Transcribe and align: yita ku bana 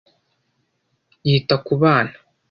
yita 1.27 1.55
ku 1.65 1.73
bana 1.81 2.13